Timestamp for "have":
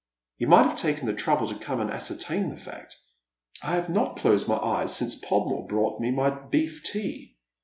0.63-0.77, 3.75-3.87